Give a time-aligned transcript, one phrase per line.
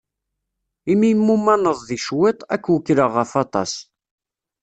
[0.91, 3.73] Imi i mumaneḍ di cwiṭ, ad k-wekkleɣ ɣef waṭas.